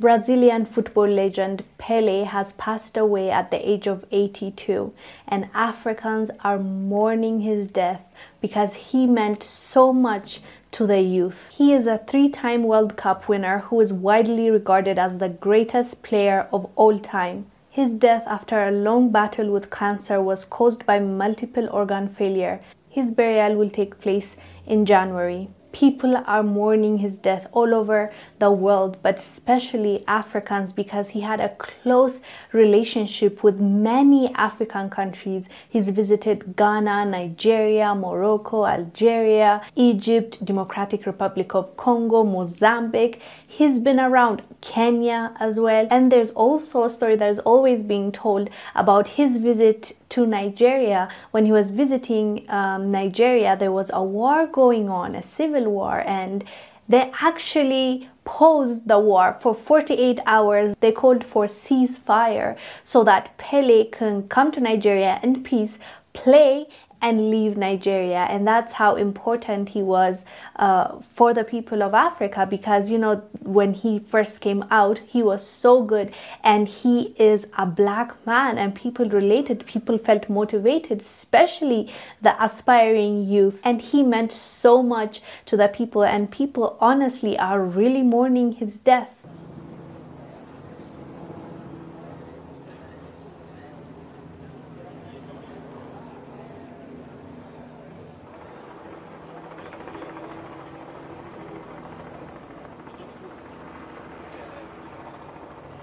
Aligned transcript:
Brazilian 0.00 0.64
football 0.64 1.06
legend 1.06 1.62
Pele 1.76 2.24
has 2.24 2.52
passed 2.52 2.96
away 2.96 3.30
at 3.30 3.50
the 3.50 3.70
age 3.70 3.86
of 3.86 4.06
82, 4.10 4.94
and 5.28 5.50
Africans 5.52 6.30
are 6.42 6.58
mourning 6.58 7.40
his 7.40 7.68
death 7.68 8.00
because 8.40 8.72
he 8.72 9.06
meant 9.06 9.42
so 9.42 9.92
much 9.92 10.40
to 10.72 10.86
the 10.86 11.02
youth. 11.02 11.50
He 11.50 11.74
is 11.74 11.86
a 11.86 11.98
three 11.98 12.30
time 12.30 12.62
World 12.62 12.96
Cup 12.96 13.28
winner 13.28 13.58
who 13.58 13.78
is 13.82 13.92
widely 13.92 14.50
regarded 14.50 14.98
as 14.98 15.18
the 15.18 15.28
greatest 15.28 16.02
player 16.02 16.48
of 16.50 16.70
all 16.76 16.98
time. 16.98 17.44
His 17.68 17.92
death 17.92 18.22
after 18.26 18.62
a 18.62 18.70
long 18.70 19.12
battle 19.12 19.50
with 19.50 19.70
cancer 19.70 20.22
was 20.22 20.46
caused 20.46 20.86
by 20.86 20.98
multiple 20.98 21.68
organ 21.70 22.08
failure. 22.08 22.62
His 22.88 23.10
burial 23.10 23.54
will 23.54 23.68
take 23.68 24.00
place 24.00 24.36
in 24.66 24.86
January 24.86 25.50
people 25.72 26.16
are 26.26 26.42
mourning 26.42 26.98
his 26.98 27.18
death 27.18 27.46
all 27.52 27.74
over 27.74 28.12
the 28.38 28.50
world, 28.50 28.96
but 29.02 29.16
especially 29.16 30.04
Africans 30.06 30.72
because 30.72 31.10
he 31.10 31.20
had 31.20 31.40
a 31.40 31.50
close 31.50 32.20
relationship 32.52 33.42
with 33.42 33.60
many 33.60 34.32
African 34.34 34.90
countries. 34.90 35.46
He's 35.68 35.88
visited 35.90 36.56
Ghana, 36.56 37.06
Nigeria, 37.06 37.94
Morocco, 37.94 38.66
Algeria, 38.66 39.62
Egypt, 39.76 40.44
Democratic 40.44 41.06
Republic 41.06 41.54
of 41.54 41.76
Congo, 41.76 42.24
Mozambique. 42.24 43.20
He's 43.46 43.78
been 43.78 44.00
around 44.00 44.42
Kenya 44.60 45.32
as 45.38 45.60
well. 45.60 45.86
And 45.90 46.10
there's 46.10 46.30
also 46.32 46.84
a 46.84 46.90
story 46.90 47.16
that 47.16 47.30
is 47.30 47.38
always 47.40 47.82
being 47.82 48.12
told 48.12 48.50
about 48.74 49.08
his 49.08 49.38
visit 49.38 49.92
to 50.10 50.26
Nigeria. 50.26 51.08
When 51.30 51.46
he 51.46 51.52
was 51.52 51.70
visiting 51.70 52.48
um, 52.50 52.90
Nigeria, 52.90 53.56
there 53.56 53.72
was 53.72 53.90
a 53.92 54.02
war 54.02 54.46
going 54.46 54.88
on, 54.88 55.14
a 55.14 55.22
civil 55.22 55.70
war, 55.70 56.00
and 56.06 56.44
they 56.88 57.10
actually 57.20 58.08
paused 58.24 58.86
the 58.88 58.98
war 58.98 59.38
for 59.40 59.54
48 59.54 60.20
hours. 60.26 60.74
They 60.80 60.92
called 60.92 61.24
for 61.24 61.46
ceasefire 61.46 62.56
so 62.84 63.04
that 63.04 63.36
Pele 63.38 63.84
can 63.84 64.28
come 64.28 64.50
to 64.52 64.60
Nigeria 64.60 65.20
in 65.22 65.42
peace, 65.42 65.78
play, 66.12 66.66
and 67.02 67.30
leave 67.30 67.56
Nigeria. 67.56 68.26
And 68.30 68.46
that's 68.46 68.74
how 68.74 68.96
important 68.96 69.70
he 69.70 69.82
was 69.82 70.24
uh, 70.56 70.98
for 71.14 71.32
the 71.32 71.44
people 71.44 71.82
of 71.82 71.94
Africa 71.94 72.46
because, 72.48 72.90
you 72.90 72.98
know, 72.98 73.22
when 73.40 73.74
he 73.74 73.98
first 74.00 74.40
came 74.40 74.64
out, 74.70 74.98
he 75.06 75.22
was 75.22 75.46
so 75.46 75.82
good 75.82 76.12
and 76.44 76.68
he 76.68 77.14
is 77.18 77.46
a 77.56 77.66
black 77.66 78.14
man 78.26 78.58
and 78.58 78.74
people 78.74 79.08
related, 79.08 79.66
people 79.66 79.98
felt 79.98 80.28
motivated, 80.28 81.00
especially 81.00 81.92
the 82.22 82.42
aspiring 82.42 83.26
youth. 83.26 83.60
And 83.64 83.80
he 83.80 84.02
meant 84.02 84.32
so 84.32 84.82
much 84.82 85.22
to 85.46 85.56
the 85.56 85.68
people, 85.68 86.02
and 86.02 86.30
people 86.30 86.76
honestly 86.80 87.38
are 87.38 87.62
really 87.62 88.02
mourning 88.02 88.52
his 88.52 88.76
death. 88.76 89.08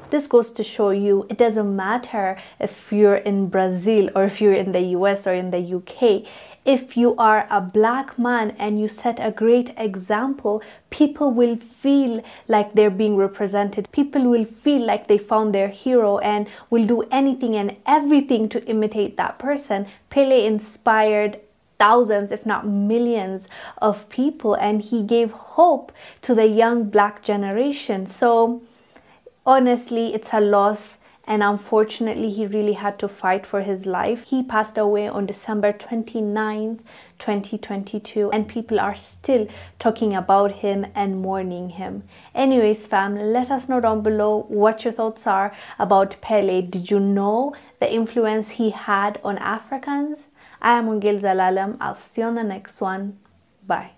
This 0.10 0.26
goes 0.26 0.52
to 0.54 0.64
show 0.64 0.92
you 0.92 1.26
it 1.30 1.38
doesn't 1.38 1.76
matter 1.76 2.38
if 2.60 2.92
you're 2.92 3.18
in 3.18 3.50
Brazil 3.50 4.10
or 4.16 4.24
if 4.24 4.40
you're 4.40 4.54
in 4.54 4.72
the 4.72 4.82
US 4.98 5.28
or 5.28 5.34
in 5.34 5.52
the 5.52 5.60
UK. 5.60 6.24
If 6.64 6.98
you 6.98 7.16
are 7.18 7.48
a 7.50 7.62
black 7.62 8.18
man 8.20 8.56
and 8.60 8.80
you 8.80 8.88
set 8.88 9.20
a 9.20 9.32
great 9.32 9.74
example, 9.78 10.62
people 10.90 11.32
will 11.32 11.58
feel 11.58 12.22
like 12.48 12.74
they're 12.74 12.90
being 12.90 13.16
represented. 13.16 13.90
People 13.92 14.24
will 14.24 14.46
feel 14.46 14.86
like 14.86 15.08
they 15.08 15.18
found 15.18 15.54
their 15.54 15.70
hero 15.70 16.18
and 16.20 16.48
will 16.70 16.86
do 16.86 17.04
anything 17.04 17.56
and 17.56 17.76
everything 17.86 18.50
to 18.50 18.66
imitate 18.66 19.18
that 19.18 19.40
person. 19.40 19.88
Pele 20.10 20.46
inspired 20.46 21.40
thousands, 21.80 22.32
if 22.32 22.46
not 22.46 22.68
millions, 22.68 23.48
of 23.78 24.08
people, 24.10 24.54
and 24.54 24.82
he 24.82 25.04
gave 25.04 25.32
hope 25.32 25.92
to 26.22 26.34
the 26.34 26.48
young 26.48 26.90
black 26.90 27.24
generation. 27.24 28.08
So, 28.08 28.62
honestly, 29.48 30.14
it's 30.14 30.34
a 30.34 30.40
loss. 30.40 31.00
And 31.30 31.44
unfortunately, 31.44 32.32
he 32.32 32.48
really 32.48 32.74
had 32.74 32.98
to 33.00 33.10
fight 33.10 33.46
for 33.46 33.62
his 33.62 33.86
life. 33.86 34.24
He 34.24 34.44
passed 34.44 34.78
away 34.78 35.10
on 35.10 35.26
December 35.26 35.74
29th, 35.74 36.80
2022, 37.20 38.32
and 38.32 38.48
people 38.48 38.80
are 38.80 38.96
still 38.96 39.46
talking 39.78 40.16
about 40.16 40.54
him 40.64 40.86
and 40.96 41.22
mourning 41.22 41.72
him. 41.72 42.04
Anyways, 42.34 42.86
fam, 42.88 43.18
let 43.18 43.52
us 43.52 43.68
know 43.68 43.82
down 43.82 44.04
below 44.04 44.46
what 44.48 44.86
your 44.86 44.94
thoughts 44.94 45.28
are 45.28 45.54
about 45.78 46.16
Pele. 46.22 46.62
Did 46.62 46.90
you 46.90 47.02
know 47.02 47.54
the 47.82 47.94
influence 47.94 48.52
he 48.52 48.70
had 48.70 49.20
on 49.22 49.38
Africans? 49.38 50.28
I 50.62 50.78
am 50.78 50.88
Wongel 50.88 51.20
Zelalem. 51.20 51.76
I'll 51.82 51.98
see 51.98 52.22
you 52.22 52.28
on 52.28 52.36
the 52.36 52.44
next 52.44 52.80
one. 52.80 53.20
Bye. 53.66 53.97